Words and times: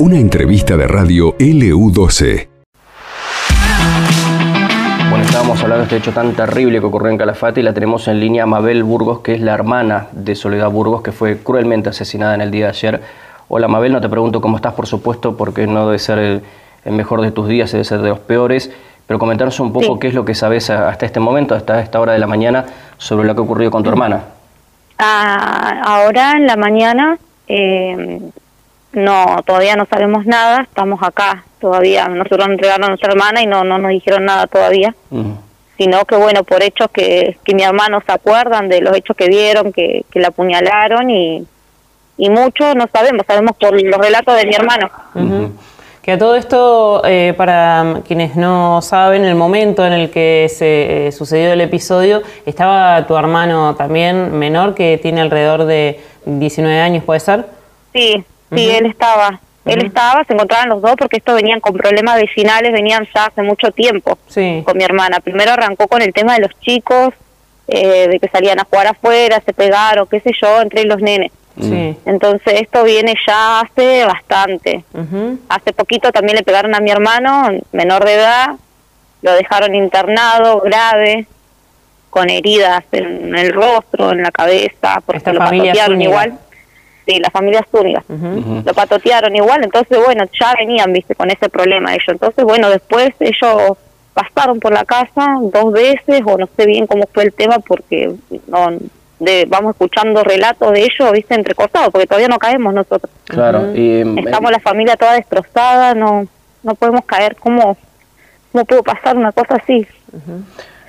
Una 0.00 0.16
entrevista 0.16 0.78
de 0.78 0.88
radio 0.88 1.36
LU12. 1.36 2.48
Bueno, 5.10 5.24
estábamos 5.24 5.62
hablando 5.62 5.78
de 5.78 5.82
este 5.84 5.96
hecho 5.98 6.12
tan 6.12 6.32
terrible 6.32 6.80
que 6.80 6.86
ocurrió 6.86 7.10
en 7.10 7.18
Calafate 7.18 7.60
y 7.60 7.62
la 7.62 7.74
tenemos 7.74 8.08
en 8.08 8.18
línea 8.18 8.46
Mabel 8.46 8.82
Burgos, 8.82 9.20
que 9.20 9.34
es 9.34 9.40
la 9.40 9.52
hermana 9.52 10.06
de 10.12 10.34
Soledad 10.34 10.70
Burgos, 10.70 11.02
que 11.02 11.12
fue 11.12 11.38
cruelmente 11.42 11.90
asesinada 11.90 12.34
en 12.34 12.40
el 12.40 12.50
día 12.50 12.64
de 12.64 12.70
ayer. 12.70 13.02
Hola 13.48 13.68
Mabel, 13.68 13.92
no 13.92 14.00
te 14.00 14.08
pregunto 14.08 14.40
cómo 14.40 14.56
estás, 14.56 14.72
por 14.72 14.86
supuesto, 14.86 15.36
porque 15.36 15.66
no 15.66 15.86
debe 15.86 15.98
ser 15.98 16.18
el, 16.18 16.42
mejor 16.84 17.20
de 17.20 17.30
tus 17.30 17.46
días, 17.46 17.70
debe 17.70 17.84
ser 17.84 18.00
de 18.00 18.08
los 18.08 18.20
peores, 18.20 18.70
pero 19.06 19.18
comentarnos 19.18 19.60
un 19.60 19.72
poco 19.72 19.98
qué 19.98 20.08
es 20.08 20.14
lo 20.14 20.24
que 20.24 20.34
sabes 20.34 20.70
hasta 20.70 21.04
este 21.04 21.20
momento, 21.20 21.54
hasta 21.54 21.78
esta 21.80 22.00
hora 22.00 22.14
de 22.14 22.20
la 22.20 22.26
mañana, 22.26 22.64
sobre 22.96 23.26
lo 23.26 23.34
que 23.34 23.40
ha 23.40 23.44
ocurrido 23.44 23.70
con 23.70 23.82
tu 23.82 23.90
hermana. 23.90 24.22
Ah, 24.98 25.82
ahora 25.84 26.32
en 26.38 26.46
la 26.46 26.56
mañana 26.56 27.18
eh, 27.52 28.20
no, 28.92 29.42
todavía 29.44 29.74
no 29.74 29.86
sabemos 29.86 30.24
nada, 30.24 30.62
estamos 30.62 31.02
acá 31.02 31.44
todavía. 31.60 32.06
Nosotros 32.06 32.48
entregaron 32.48 32.84
a 32.84 32.88
nuestra 32.88 33.10
hermana 33.10 33.42
y 33.42 33.46
no, 33.46 33.64
no 33.64 33.78
nos 33.78 33.90
dijeron 33.90 34.24
nada 34.24 34.46
todavía. 34.46 34.94
Sino 35.76 36.04
que, 36.04 36.14
bueno, 36.16 36.44
por 36.44 36.62
hechos 36.62 36.90
que, 36.92 37.38
que 37.42 37.54
mi 37.54 37.62
hermano 37.62 38.02
se 38.06 38.12
acuerdan 38.12 38.68
de 38.68 38.82
los 38.82 38.96
hechos 38.96 39.16
que 39.16 39.28
vieron, 39.28 39.72
que, 39.72 40.04
que 40.10 40.20
la 40.20 40.28
apuñalaron 40.28 41.10
y, 41.10 41.44
y 42.18 42.30
mucho 42.30 42.74
no 42.74 42.86
sabemos, 42.92 43.26
sabemos 43.26 43.56
por 43.56 43.82
los 43.82 43.98
relatos 43.98 44.36
de 44.36 44.46
mi 44.46 44.54
hermano. 44.54 44.90
Que 46.02 46.12
a 46.12 46.18
todo 46.18 46.34
esto, 46.34 47.02
eh, 47.04 47.34
para 47.36 48.00
quienes 48.06 48.34
no 48.34 48.80
saben, 48.80 49.24
el 49.24 49.34
momento 49.34 49.86
en 49.86 49.92
el 49.92 50.10
que 50.10 50.46
se 50.48 51.08
eh, 51.08 51.12
sucedió 51.12 51.52
el 51.52 51.60
episodio, 51.60 52.22
estaba 52.46 53.06
tu 53.06 53.16
hermano 53.16 53.76
también 53.76 54.38
menor, 54.38 54.74
que 54.74 54.98
tiene 54.98 55.20
alrededor 55.20 55.64
de 55.64 56.00
19 56.24 56.80
años, 56.80 57.04
¿puede 57.04 57.20
ser? 57.20 57.44
Sí, 57.92 58.24
Sí, 58.56 58.70
él 58.70 58.86
estaba. 58.86 59.40
Él 59.66 59.84
estaba, 59.84 60.24
se 60.24 60.32
encontraban 60.32 60.70
los 60.70 60.80
dos 60.80 60.94
porque 60.98 61.18
estos 61.18 61.34
venían 61.34 61.60
con 61.60 61.74
problemas 61.74 62.16
vecinales, 62.16 62.72
venían 62.72 63.06
ya 63.14 63.26
hace 63.26 63.42
mucho 63.42 63.70
tiempo 63.70 64.18
con 64.64 64.76
mi 64.76 64.82
hermana. 64.82 65.20
Primero 65.20 65.52
arrancó 65.52 65.86
con 65.86 66.02
el 66.02 66.12
tema 66.12 66.34
de 66.34 66.40
los 66.40 66.58
chicos, 66.60 67.14
eh, 67.68 68.08
de 68.08 68.18
que 68.18 68.28
salían 68.28 68.58
a 68.58 68.64
jugar 68.64 68.88
afuera, 68.88 69.40
se 69.44 69.52
pegaron, 69.52 70.08
qué 70.08 70.20
sé 70.20 70.32
yo, 70.40 70.62
entre 70.62 70.84
los 70.84 71.00
nenes. 71.00 71.30
Entonces 71.56 72.60
esto 72.60 72.84
viene 72.84 73.14
ya 73.26 73.60
hace 73.60 74.04
bastante. 74.04 74.84
Hace 75.48 75.72
poquito 75.72 76.12
también 76.12 76.36
le 76.36 76.42
pegaron 76.42 76.74
a 76.74 76.80
mi 76.80 76.90
hermano, 76.90 77.48
menor 77.72 78.04
de 78.04 78.14
edad, 78.14 78.50
lo 79.22 79.32
dejaron 79.34 79.74
internado, 79.74 80.60
grave, 80.60 81.26
con 82.08 82.30
heridas 82.30 82.84
en 82.92 83.36
el 83.36 83.52
rostro, 83.52 84.12
en 84.12 84.22
la 84.22 84.30
cabeza, 84.30 85.02
porque 85.04 85.32
lo 85.32 85.38
patearon 85.38 86.00
igual. 86.00 86.38
Sí, 87.06 87.18
la 87.18 87.30
familia 87.30 87.66
Zúñiga. 87.70 88.04
Lo 88.08 88.74
patotearon 88.74 89.34
igual, 89.34 89.64
entonces 89.64 89.98
bueno, 90.04 90.24
ya 90.38 90.54
venían, 90.58 90.92
viste, 90.92 91.14
con 91.14 91.30
ese 91.30 91.48
problema 91.48 91.92
ellos. 91.92 92.08
Entonces 92.08 92.44
bueno, 92.44 92.70
después 92.70 93.10
ellos 93.20 93.76
pasaron 94.14 94.60
por 94.60 94.72
la 94.72 94.84
casa 94.84 95.36
dos 95.40 95.72
veces, 95.72 96.22
o 96.24 96.36
no 96.36 96.48
sé 96.56 96.66
bien 96.66 96.86
cómo 96.86 97.08
fue 97.12 97.24
el 97.24 97.32
tema, 97.32 97.58
porque 97.60 98.12
no 98.48 98.70
de, 99.20 99.46
vamos 99.48 99.72
escuchando 99.74 100.24
relatos 100.24 100.72
de 100.72 100.80
ellos, 100.80 101.12
viste, 101.12 101.34
entrecortados, 101.34 101.90
porque 101.90 102.06
todavía 102.06 102.28
no 102.28 102.38
caemos 102.38 102.74
nosotros. 102.74 103.10
Claro. 103.26 103.72
y, 103.74 104.00
em, 104.00 104.18
Estamos 104.18 104.50
la 104.50 104.60
familia 104.60 104.96
toda 104.96 105.14
destrozada, 105.14 105.94
no 105.94 106.26
no 106.62 106.74
podemos 106.74 107.04
caer. 107.04 107.36
¿Cómo, 107.36 107.76
cómo 108.52 108.64
pudo 108.64 108.82
pasar 108.82 109.16
una 109.16 109.32
cosa 109.32 109.56
así? 109.56 109.86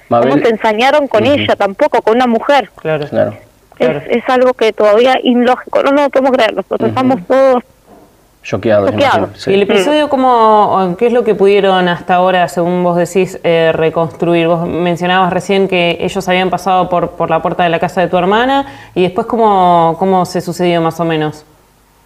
¿Cómo 0.09 0.36
te 0.38 0.50
ensañaron 0.50 1.08
con 1.08 1.26
ella 1.26 1.56
tampoco, 1.56 2.02
con 2.02 2.16
una 2.16 2.28
mujer? 2.28 2.70
Claro, 2.76 3.08
claro 3.08 3.38
es, 3.82 4.30
algo 4.30 4.54
que 4.54 4.74
todavía 4.74 5.20
ilógico, 5.24 5.84
no, 5.84 5.92
no 5.92 6.04
lo 6.04 6.09
podemos 6.09 6.32
creer, 6.32 6.54
nosotros 6.56 6.90
estamos 6.90 7.26
todos 7.28 7.64
¿Y 8.44 9.53
el 9.53 9.61
episodio 9.61 10.09
cómo, 10.09 10.95
qué 10.97 11.08
es 11.08 11.14
lo 11.14 11.23
que 11.23 11.36
pudieron 11.36 11.88
hasta 11.88 12.16
ahora, 12.16 12.47
según 12.47 12.84
vos 12.84 12.97
decís, 12.97 13.39
eh, 13.44 13.72
reconstruir? 13.72 14.47
Vos 14.47 14.68
mencionabas 14.68 15.31
recién 15.31 15.68
que 15.68 15.97
ellos 16.02 16.28
habían 16.28 16.50
pasado 16.50 16.90
por, 16.90 17.12
por 17.12 17.30
la 17.30 17.41
puerta 17.41 17.63
de 17.63 17.69
la 17.69 17.80
casa 17.80 18.01
de 18.01 18.07
tu 18.07 18.18
hermana 18.18 18.66
y 18.96 19.03
después 19.03 19.28
cómo, 19.28 19.96
cómo 20.00 20.25
se 20.25 20.41
sucedió 20.41 20.81
más 20.81 21.00
o 21.00 21.06
menos. 21.06 21.46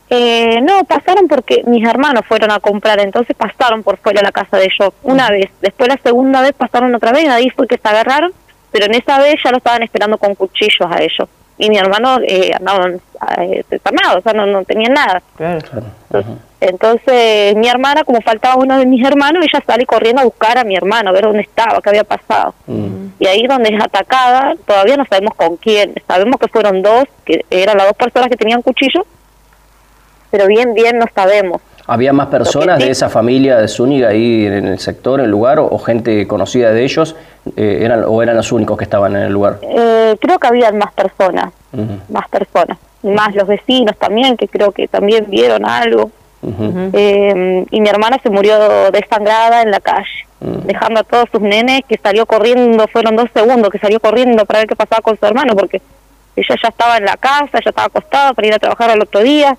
Eh, 0.10 0.60
no, 0.62 0.84
pasaron 0.84 1.28
porque 1.28 1.64
mis 1.66 1.88
hermanos 1.88 2.24
fueron 2.28 2.52
a 2.52 2.60
comprar, 2.60 3.00
entonces 3.00 3.36
pasaron 3.36 3.82
por 3.82 3.98
fuera 3.98 4.20
de 4.20 4.26
la 4.26 4.32
casa 4.32 4.58
de 4.58 4.66
ellos 4.66 4.94
una 5.04 5.30
vez. 5.30 5.50
Después 5.62 5.88
la 5.88 5.98
segunda 5.98 6.42
vez 6.42 6.54
pasaron 6.54 6.94
otra 6.94 7.14
vez, 7.14 7.30
ahí 7.30 7.50
fue 7.50 7.66
que 7.66 7.78
se 7.78 7.88
agarraron, 7.88 8.32
pero 8.72 8.86
en 8.86 8.96
esa 8.96 9.20
vez 9.20 9.36
ya 9.44 9.52
lo 9.52 9.58
estaban 9.58 9.84
esperando 9.84 10.18
con 10.18 10.36
cuchillos 10.36 10.88
a 10.92 11.02
ellos 11.02 11.30
y 11.58 11.70
mi 11.70 11.78
hermano 11.78 12.20
eh, 12.28 12.52
andaban 12.58 13.00
eh, 13.40 13.64
o 13.70 14.22
sea, 14.22 14.34
no, 14.34 14.46
no 14.46 14.64
tenían 14.66 14.94
nada. 14.94 15.22
Entonces, 16.60 17.56
mi 17.56 17.68
hermana, 17.68 18.04
como 18.04 18.22
faltaba 18.22 18.56
uno 18.56 18.78
de 18.78 18.86
mis 18.86 19.06
hermanos, 19.06 19.46
ella 19.46 19.64
sale 19.66 19.86
corriendo 19.86 20.22
a 20.22 20.26
buscar 20.26 20.58
a 20.58 20.64
mi 20.64 20.76
hermano, 20.76 21.10
a 21.10 21.14
ver 21.14 21.24
dónde 21.26 21.42
estaba, 21.42 21.82
qué 21.82 21.90
había 21.90 22.04
pasado. 22.04 22.54
Mm. 22.66 23.08
Y 23.20 23.28
ahí 23.28 23.46
donde 23.48 23.74
es 23.74 23.84
atacada, 23.84 24.56
todavía 24.66 24.98
no 24.98 25.06
sabemos 25.06 25.36
con 25.36 25.58
quién. 25.58 25.94
Sabemos 26.08 26.40
que 26.40 26.48
fueron 26.48 26.82
dos, 26.82 27.06
que 27.24 27.46
eran 27.50 27.78
las 27.78 27.88
dos 27.88 27.98
personas 27.98 28.30
que 28.30 28.38
tenían 28.38 28.62
cuchillo, 28.62 29.06
pero 30.32 30.48
bien, 30.48 30.74
bien 30.74 30.98
no 30.98 31.06
sabemos. 31.14 31.62
¿Había 31.88 32.14
más 32.14 32.28
personas 32.28 32.80
de 32.80 32.90
esa 32.90 33.10
familia 33.10 33.58
de 33.58 33.68
Zúñiga 33.68 34.10
ahí 34.10 34.48
en 34.48 34.68
el 34.68 34.80
sector, 34.80 35.20
en 35.20 35.26
el 35.26 35.32
lugar, 35.32 35.60
o, 35.60 35.78
gente 35.78 36.26
conocida 36.28 36.72
de 36.72 36.84
ellos, 36.84 37.16
eh, 37.56 37.80
eran 37.82 38.06
o 38.08 38.24
eran 38.24 38.36
los 38.36 38.52
únicos 38.52 38.78
que 38.78 38.86
estaban 38.86 39.16
en 39.16 39.24
el 39.24 39.34
lugar? 39.34 39.60
Eh, 39.62 40.16
creo 40.20 40.40
que 40.40 40.48
había 40.48 40.72
más 40.72 40.92
personas, 40.94 41.54
más 42.10 42.28
personas, 42.30 42.80
más 43.04 43.36
los 43.36 43.48
vecinos 43.48 43.96
también, 43.98 44.36
que 44.36 44.48
creo 44.48 44.72
que 44.72 44.88
también 44.88 45.26
vieron 45.30 45.66
algo. 45.66 46.10
Eh, 46.94 47.66
y 47.72 47.82
mi 47.82 47.90
hermana 47.90 48.20
se 48.22 48.30
murió 48.30 48.92
desangrada 48.92 49.62
en 49.62 49.72
la 49.72 49.80
calle, 49.80 50.28
dejando 50.40 51.02
a 51.02 51.04
todos 51.04 51.28
sus 51.32 51.42
nenes 51.42 51.82
que 51.88 51.98
salió 51.98 52.26
corriendo, 52.26 52.88
fueron 52.88 53.16
dos 53.16 53.30
segundos 53.34 53.70
que 53.70 53.80
salió 53.80 54.00
corriendo 54.00 54.46
para 54.46 54.60
ver 54.60 54.68
qué 54.68 54.76
pasaba 54.76 55.02
con 55.02 55.18
su 55.20 55.26
hermano, 55.26 55.56
porque 55.56 55.82
ella 56.36 56.56
ya 56.62 56.70
estaba 56.70 56.98
en 56.98 57.06
la 57.06 57.18
casa, 57.18 57.60
ya 57.64 57.70
estaba 57.70 57.88
acostada 57.88 58.34
para 58.34 58.48
ir 58.48 58.54
a 58.54 58.60
trabajar 58.60 58.90
al 58.90 59.02
otro 59.02 59.22
día 59.22 59.58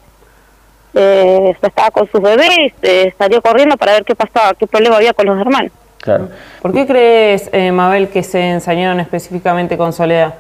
eh, 0.97 1.57
estaba 1.63 1.91
con 1.91 2.11
sus 2.11 2.21
bebés, 2.21 2.73
eh, 2.83 3.13
salió 3.19 3.41
corriendo 3.43 3.77
para 3.77 3.93
ver 3.93 4.05
qué 4.05 4.15
pasaba, 4.15 4.55
qué 4.55 4.67
problema 4.67 4.97
había 4.97 5.13
con 5.13 5.27
los 5.27 5.41
hermanos. 5.41 5.73
Claro. 5.99 6.29
¿Por 6.63 6.73
qué 6.73 6.87
crees, 6.87 7.51
eh, 7.53 7.73
Mabel, 7.73 8.09
que 8.09 8.23
se 8.23 8.41
ensañaron 8.41 9.01
específicamente 9.01 9.77
con 9.77 9.93
Soledad? 9.93 10.35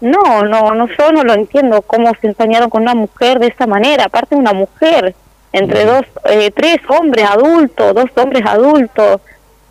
No, 0.00 0.42
no, 0.42 0.74
no, 0.74 0.88
yo 0.88 1.12
no 1.12 1.22
lo 1.22 1.34
entiendo 1.34 1.82
cómo 1.82 2.12
se 2.20 2.26
ensañaron 2.26 2.70
con 2.70 2.82
una 2.82 2.94
mujer 2.94 3.38
de 3.38 3.46
esa 3.46 3.66
manera, 3.66 4.06
aparte 4.06 4.34
de 4.34 4.40
una 4.40 4.52
mujer, 4.52 5.14
entre 5.52 5.84
dos, 5.84 6.02
eh, 6.24 6.50
tres 6.50 6.78
hombres 6.88 7.24
adultos, 7.28 7.94
dos 7.94 8.10
hombres 8.16 8.44
adultos, 8.44 9.20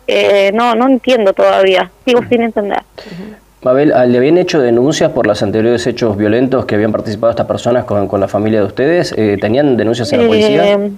eh, 0.06 0.50
no, 0.54 0.74
no 0.74 0.86
entiendo 0.88 1.32
todavía, 1.32 1.90
sigo 2.04 2.20
sin 2.28 2.42
entender. 2.42 2.82
Mabel, 3.62 3.92
¿le 4.08 4.18
habían 4.18 4.38
hecho 4.38 4.60
denuncias 4.60 5.12
por 5.12 5.26
los 5.26 5.40
anteriores 5.42 5.86
hechos 5.86 6.16
violentos 6.16 6.66
que 6.66 6.74
habían 6.74 6.90
participado 6.90 7.30
estas 7.30 7.46
personas 7.46 7.84
con, 7.84 8.08
con 8.08 8.20
la 8.20 8.26
familia 8.26 8.60
de 8.60 8.66
ustedes? 8.66 9.14
Eh, 9.16 9.38
¿Tenían 9.40 9.76
denuncias 9.76 10.12
en 10.12 10.22
la 10.22 10.26
policía? 10.26 10.72
Eh, 10.72 10.90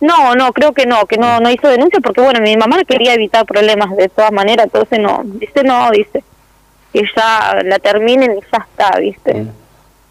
no, 0.00 0.34
no, 0.34 0.52
creo 0.52 0.72
que 0.72 0.86
no, 0.86 1.04
que 1.04 1.18
no, 1.18 1.38
no 1.40 1.50
hizo 1.50 1.68
denuncia 1.68 2.00
porque, 2.00 2.22
bueno, 2.22 2.40
mi 2.40 2.56
mamá 2.56 2.82
quería 2.84 3.12
evitar 3.12 3.44
problemas 3.44 3.94
de 3.96 4.08
todas 4.08 4.32
maneras, 4.32 4.66
entonces 4.66 4.98
no, 5.00 5.20
dice 5.24 5.62
no, 5.64 5.90
dice 5.90 6.24
que 6.92 7.02
ya 7.14 7.58
la 7.62 7.78
terminen 7.78 8.38
y 8.38 8.40
ya 8.40 8.66
está, 8.70 8.98
¿viste? 8.98 9.46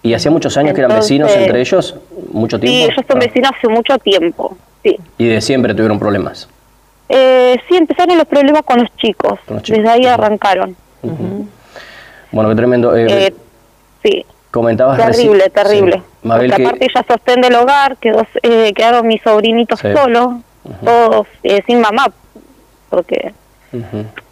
¿Y 0.03 0.13
hacía 0.13 0.29
muchos 0.29 0.55
años 0.57 0.75
que 0.75 0.81
eran 0.81 0.95
vecinos 0.95 1.35
entre 1.35 1.61
ellos? 1.61 1.95
¿Mucho 2.31 2.59
tiempo? 2.59 2.78
Sí, 2.78 2.84
ellos 2.84 3.05
son 3.07 3.19
vecinos 3.19 3.51
hace 3.57 3.67
mucho 3.67 3.97
tiempo, 3.97 4.55
sí. 4.84 4.95
¿Y 5.17 5.28
de 5.28 5.41
siempre 5.41 5.73
tuvieron 5.73 5.97
problemas? 5.97 6.47
Eh, 7.09 7.55
sí, 7.67 7.75
empezaron 7.75 8.17
los 8.17 8.28
problemas 8.28 8.61
con 8.63 8.81
los 8.81 8.95
chicos, 8.97 9.39
desde 9.47 9.89
ahí 9.89 10.05
arrancaron. 10.05 10.75
Bueno, 12.31 12.50
qué 12.50 12.56
tremendo. 12.56 12.95
Eh, 12.95 13.07
eh, 13.09 13.34
sí. 14.03 14.25
Comentabas 14.51 14.97
Terrible, 14.97 15.50
terrible. 15.50 16.01
Porque 16.22 16.53
aparte 16.53 16.85
ella 16.85 17.06
sostén 17.07 17.41
del 17.41 17.55
hogar, 17.55 17.97
quedó, 17.97 18.26
eh, 18.41 18.73
quedaron 18.73 19.05
mis 19.05 19.22
sobrinitos 19.22 19.79
solos, 19.79 20.35
todos 20.84 21.28
eh, 21.43 21.61
sin 21.66 21.81
mamá, 21.81 22.08
porque... 22.90 23.34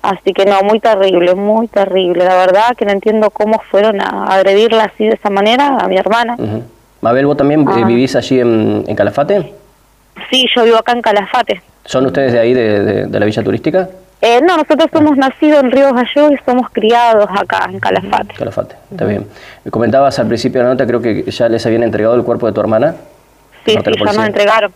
Así 0.01 0.33
que 0.33 0.45
no, 0.45 0.61
muy 0.63 0.79
terrible, 0.79 1.35
muy 1.35 1.67
terrible. 1.67 2.23
La 2.23 2.35
verdad 2.35 2.75
que 2.77 2.85
no 2.85 2.91
entiendo 2.91 3.29
cómo 3.29 3.61
fueron 3.69 4.01
a 4.01 4.25
agredirla 4.25 4.85
así 4.85 5.05
de 5.05 5.15
esa 5.15 5.29
manera 5.29 5.77
a 5.77 5.87
mi 5.87 5.97
hermana. 5.97 6.37
Mabel, 7.01 7.25
¿vos 7.25 7.37
también 7.37 7.65
ah. 7.67 7.85
vivís 7.85 8.15
allí 8.15 8.39
en, 8.39 8.85
en, 8.87 8.95
Calafate? 8.95 9.53
Sí, 10.31 10.45
yo 10.55 10.63
vivo 10.63 10.77
acá 10.77 10.93
en 10.93 11.01
Calafate. 11.01 11.61
¿Son 11.83 12.05
ustedes 12.05 12.33
de 12.33 12.39
ahí, 12.39 12.53
de 12.53 13.19
la 13.19 13.25
villa 13.25 13.43
turística? 13.43 13.89
Eh, 14.21 14.41
no, 14.41 14.57
nosotros 14.57 14.89
somos 14.91 15.17
nacidos 15.17 15.63
en 15.63 15.71
Río 15.71 15.93
Gallo 15.93 16.31
y 16.31 16.37
somos 16.45 16.69
criados 16.71 17.27
acá 17.37 17.67
en 17.69 17.79
Calafate. 17.79 18.33
Calafate, 18.33 18.75
está 18.91 19.05
bien. 19.05 19.27
Me 19.63 19.71
comentabas 19.71 20.17
al 20.19 20.27
principio 20.27 20.61
de 20.61 20.65
la 20.65 20.73
nota, 20.73 20.87
creo 20.87 21.01
que 21.01 21.29
ya 21.29 21.49
les 21.49 21.65
habían 21.65 21.83
entregado 21.83 22.15
el 22.15 22.23
cuerpo 22.23 22.47
de 22.47 22.53
tu 22.53 22.61
hermana. 22.61 22.95
Sí, 23.65 23.73
sí, 23.73 23.91
ya 23.97 24.13
nos 24.13 24.27
entregaron. 24.27 24.73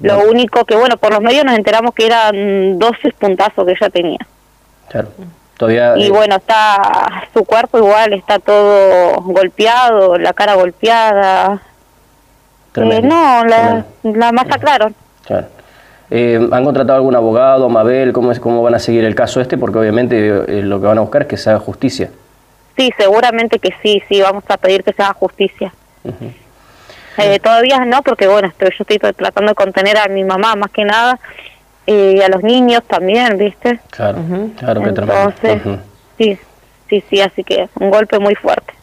Lo 0.00 0.20
único 0.28 0.64
que, 0.64 0.76
bueno, 0.76 0.96
por 0.96 1.12
los 1.12 1.20
medios 1.20 1.44
nos 1.44 1.56
enteramos 1.56 1.92
que 1.92 2.06
eran 2.06 2.78
12 2.78 3.12
puntazos 3.18 3.64
que 3.66 3.72
ella 3.72 3.90
tenía. 3.90 4.18
Claro. 4.88 5.08
Todavía, 5.56 5.94
y 5.96 6.08
bueno, 6.08 6.36
está 6.36 7.24
su 7.34 7.44
cuerpo 7.44 7.78
igual, 7.78 8.12
está 8.12 8.38
todo 8.38 9.14
golpeado, 9.22 10.16
la 10.16 10.32
cara 10.32 10.54
golpeada. 10.54 11.60
no, 12.76 13.44
la, 13.44 13.84
la 14.04 14.32
masacraron. 14.32 14.94
Claro. 15.26 15.48
Eh, 16.10 16.48
¿Han 16.50 16.64
contratado 16.64 16.96
algún 16.96 17.14
abogado, 17.14 17.68
Mabel? 17.68 18.12
¿Cómo, 18.12 18.32
es, 18.32 18.40
¿Cómo 18.40 18.62
van 18.62 18.74
a 18.74 18.78
seguir 18.78 19.04
el 19.04 19.14
caso 19.14 19.40
este? 19.40 19.58
Porque 19.58 19.78
obviamente 19.78 20.28
eh, 20.28 20.62
lo 20.62 20.80
que 20.80 20.86
van 20.86 20.98
a 20.98 21.02
buscar 21.02 21.22
es 21.22 21.28
que 21.28 21.36
se 21.36 21.50
haga 21.50 21.58
justicia. 21.58 22.10
Sí, 22.76 22.90
seguramente 22.96 23.58
que 23.58 23.74
sí, 23.82 24.02
sí, 24.08 24.20
vamos 24.22 24.44
a 24.48 24.56
pedir 24.56 24.82
que 24.84 24.92
se 24.92 25.02
haga 25.02 25.14
justicia. 25.14 25.72
Eh, 27.18 27.38
todavía 27.40 27.84
no, 27.84 28.02
porque 28.02 28.28
bueno, 28.28 28.48
estoy, 28.48 28.70
yo 28.70 28.84
estoy 28.88 28.98
tratando 28.98 29.50
de 29.50 29.54
contener 29.54 29.98
a 29.98 30.08
mi 30.08 30.24
mamá 30.24 30.54
más 30.54 30.70
que 30.70 30.84
nada 30.84 31.18
y 31.84 32.20
a 32.20 32.28
los 32.28 32.42
niños 32.42 32.82
también, 32.86 33.36
¿viste? 33.36 33.80
Claro, 33.90 34.18
claro 34.56 34.82
que 34.82 34.88
Entonces, 34.90 35.62
sí, 36.16 36.38
sí, 36.88 37.04
sí, 37.10 37.20
así 37.20 37.42
que 37.42 37.68
un 37.80 37.90
golpe 37.90 38.18
muy 38.18 38.34
fuerte. 38.34 38.77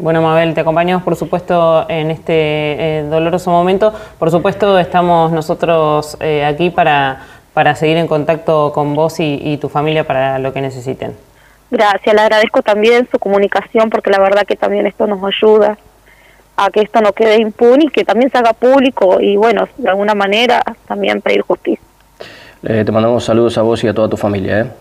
Bueno, 0.00 0.22
Mabel, 0.22 0.54
te 0.54 0.62
acompañamos, 0.62 1.02
por 1.02 1.14
supuesto, 1.14 1.84
en 1.90 2.10
este 2.10 2.32
eh, 2.32 3.02
doloroso 3.02 3.50
momento. 3.50 3.92
Por 4.18 4.30
supuesto, 4.30 4.78
estamos 4.78 5.30
nosotros 5.30 6.16
eh, 6.20 6.42
aquí 6.42 6.70
para, 6.70 7.20
para 7.52 7.74
seguir 7.74 7.98
en 7.98 8.06
contacto 8.06 8.72
con 8.72 8.94
vos 8.94 9.20
y, 9.20 9.58
tu 9.58 9.68
familia 9.68 10.04
para 10.04 10.38
lo 10.38 10.54
que 10.54 10.62
necesiten. 10.62 11.14
Gracias, 11.70 12.14
le 12.14 12.20
agradezco 12.22 12.62
también 12.62 13.06
su 13.12 13.18
comunicación 13.18 13.90
porque 13.90 14.10
la 14.10 14.20
verdad 14.20 14.44
que 14.44 14.56
también 14.56 14.86
esto 14.86 15.06
nos 15.06 15.22
ayuda 15.22 15.76
a 16.56 16.70
que 16.70 16.80
esto 16.80 17.02
no 17.02 17.12
quede 17.12 17.36
impune 17.38 17.84
y 17.84 17.88
que 17.88 18.02
también 18.02 18.30
se 18.30 18.38
haga 18.38 18.54
público 18.54 19.20
y 19.20 19.36
bueno, 19.36 19.68
de 19.76 19.90
alguna 19.90 20.14
manera 20.14 20.62
también 20.88 21.20
pedir 21.20 21.42
justicia. 21.42 21.84
Eh, 22.62 22.84
te 22.86 22.90
mandamos 22.90 23.22
saludos 23.22 23.58
a 23.58 23.62
vos 23.62 23.84
y 23.84 23.88
a 23.88 23.92
toda 23.92 24.08
tu 24.08 24.16
familia. 24.16 24.72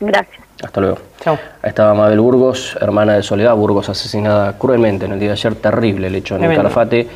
Gracias. 0.00 0.44
Hasta 0.62 0.80
luego. 0.80 0.98
Chao. 1.20 1.38
Ahí 1.62 1.68
estaba 1.68 1.94
Mabel 1.94 2.20
Burgos, 2.20 2.76
hermana 2.80 3.14
de 3.14 3.22
Soledad 3.22 3.54
Burgos, 3.54 3.88
asesinada 3.88 4.56
cruelmente 4.58 5.04
en 5.04 5.12
el 5.12 5.20
día 5.20 5.28
de 5.28 5.32
ayer. 5.32 5.54
Terrible 5.56 6.06
el 6.06 6.14
hecho 6.14 6.36
en 6.36 6.44
el 6.44 6.56
Calafate. 6.56 7.06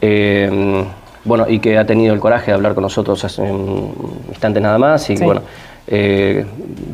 Eh, 0.00 0.84
bueno, 1.24 1.46
y 1.48 1.60
que 1.60 1.78
ha 1.78 1.86
tenido 1.86 2.12
el 2.12 2.20
coraje 2.20 2.46
de 2.50 2.54
hablar 2.54 2.74
con 2.74 2.82
nosotros 2.82 3.24
hace 3.24 3.42
un 3.42 4.24
instante 4.28 4.60
nada 4.60 4.78
más. 4.78 5.08
Y 5.10 5.16
bueno, 5.16 5.42
eh, 5.86 6.44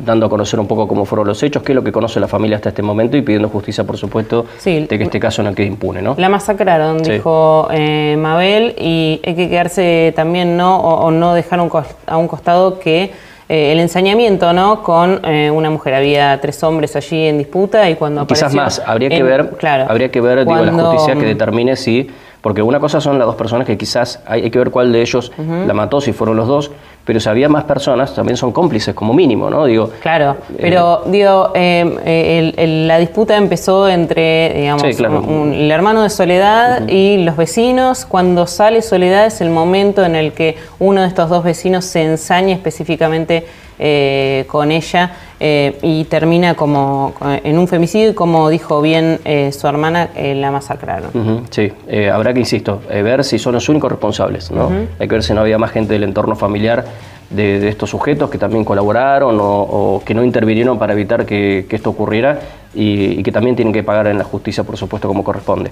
dando 0.05 0.25
a 0.25 0.29
conocer 0.29 0.59
un 0.59 0.67
poco 0.67 0.87
cómo 0.87 1.05
fueron 1.05 1.27
los 1.27 1.41
hechos, 1.41 1.63
qué 1.63 1.71
es 1.71 1.75
lo 1.75 1.83
que 1.83 1.91
conoce 1.91 2.19
la 2.19 2.27
familia 2.27 2.57
hasta 2.57 2.69
este 2.69 2.81
momento 2.81 3.17
y 3.17 3.21
pidiendo 3.21 3.49
justicia, 3.49 3.83
por 3.83 3.97
supuesto, 3.97 4.45
de 4.63 4.87
que 4.87 5.03
este 5.03 5.19
caso 5.19 5.41
no 5.41 5.53
quede 5.53 5.67
impune, 5.67 6.01
¿no? 6.01 6.15
La 6.17 6.29
masacraron, 6.29 7.01
dijo 7.01 7.67
eh, 7.71 8.15
Mabel, 8.17 8.75
y 8.77 9.21
hay 9.23 9.35
que 9.35 9.49
quedarse 9.49 10.13
también, 10.15 10.57
¿no? 10.57 10.79
O, 10.79 11.11
no 11.11 11.33
dejar 11.33 11.59
a 11.59 12.17
un 12.17 12.27
costado 12.27 12.79
que 12.79 13.11
eh, 13.49 13.71
el 13.71 13.79
ensañamiento 13.79 14.53
¿no? 14.53 14.83
con 14.83 15.25
eh, 15.25 15.49
una 15.49 15.71
mujer. 15.71 15.95
Había 15.95 16.39
tres 16.39 16.63
hombres 16.63 16.95
allí 16.95 17.25
en 17.25 17.39
disputa 17.39 17.89
y 17.89 17.95
cuando 17.95 18.27
Quizás 18.27 18.53
más, 18.53 18.79
habría 18.85 19.09
que 19.09 19.23
ver, 19.23 19.49
claro, 19.57 19.87
habría 19.89 20.11
que 20.11 20.21
ver 20.21 20.45
digo, 20.45 20.63
la 20.63 20.71
justicia 20.71 21.15
que 21.15 21.25
determine 21.25 21.75
si 21.75 22.09
porque 22.41 22.61
una 22.61 22.79
cosa 22.79 23.01
son 23.01 23.17
las 23.17 23.27
dos 23.27 23.35
personas 23.35 23.67
que 23.67 23.77
quizás 23.77 24.21
hay, 24.25 24.49
que 24.49 24.59
ver 24.59 24.71
cuál 24.71 24.91
de 24.91 25.01
ellos 25.01 25.31
la 25.37 25.73
mató, 25.73 25.99
si 25.99 26.13
fueron 26.13 26.37
los 26.37 26.47
dos, 26.47 26.71
pero 27.03 27.19
si 27.19 27.27
había 27.27 27.49
más 27.49 27.63
personas, 27.63 28.13
también 28.13 28.37
son 28.37 28.51
cómplices 28.51 28.93
como 28.93 29.13
mínimo, 29.13 29.49
¿no? 29.49 29.65
Digo, 29.65 29.91
claro, 30.01 30.37
eh, 30.51 30.57
pero 30.61 31.01
digo, 31.07 31.51
eh, 31.55 32.85
la 32.87 32.97
disputa 32.99 33.35
empezó 33.35 33.89
entre, 33.89 34.53
digamos, 34.55 34.83
el 34.83 35.71
hermano 35.71 36.03
de 36.03 36.09
Soledad 36.09 36.87
y 36.87 37.23
los 37.23 37.35
vecinos. 37.35 38.05
Cuando 38.05 38.47
sale 38.47 38.81
Soledad 38.81 39.25
es 39.25 39.41
el 39.41 39.49
momento 39.49 40.05
en 40.05 40.15
el 40.15 40.33
que 40.33 40.57
uno 40.77 41.01
de 41.01 41.07
estos 41.07 41.29
dos 41.29 41.43
vecinos 41.43 41.85
se 41.85 42.03
ensaña 42.03 42.53
específicamente 42.53 43.45
eh, 43.81 44.43
con 44.47 44.73
ella 44.73 45.13
eh, 45.39 45.77
y 45.81 46.03
termina 46.03 46.53
como 46.53 47.13
en 47.21 47.57
un 47.57 47.65
femicidio 47.65 48.09
y 48.09 48.13
como 48.13 48.49
dijo 48.49 48.81
bien 48.81 49.21
eh, 49.23 49.53
su 49.53 49.67
hermana, 49.67 50.09
la 50.15 50.51
masacraron. 50.51 51.45
sí, 51.49 51.71
habrá 52.11 52.33
que, 52.33 52.41
insisto, 52.41 52.81
ver 52.89 53.23
si 53.23 53.39
son 53.39 53.53
los 53.53 53.69
únicos 53.69 53.89
responsables. 53.89 54.51
¿no? 54.51 54.69
Hay 54.99 55.07
que 55.07 55.15
ver 55.15 55.23
si 55.23 55.33
no 55.33 55.39
había 55.41 55.57
más 55.57 55.71
gente 55.71 55.93
del 55.93 56.03
entorno 56.03 56.35
familiar 56.35 56.83
de, 57.29 57.69
estos 57.69 57.89
sujetos 57.89 58.29
que 58.29 58.37
también 58.37 58.65
colaboraron 58.65 59.37
o, 59.39 60.01
que 60.05 60.13
no 60.13 60.25
intervinieron 60.25 60.77
para 60.77 60.91
evitar 60.91 61.25
que, 61.25 61.65
esto 61.69 61.89
ocurriera 61.89 62.39
y 62.73 63.23
que 63.23 63.31
también 63.31 63.55
tienen 63.55 63.73
que 63.73 63.83
pagar 63.83 64.07
en 64.07 64.17
la 64.17 64.25
justicia, 64.25 64.63
por 64.65 64.75
supuesto, 64.75 65.07
como 65.07 65.23
corresponde. 65.23 65.71